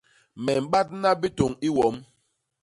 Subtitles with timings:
[0.43, 1.95] Me mbadna bitôñ i wom.